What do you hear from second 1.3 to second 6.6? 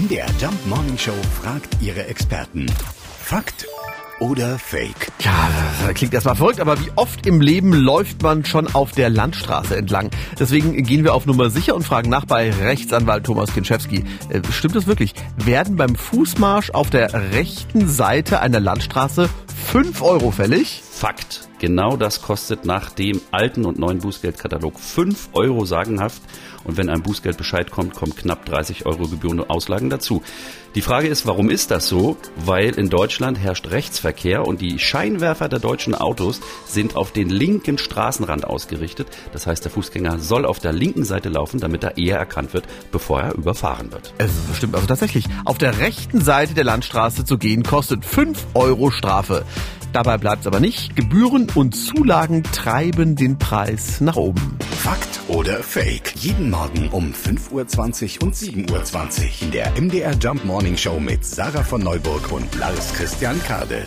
fragt ihre Experten. Fakt oder Fake? Ja, das klingt erstmal verrückt,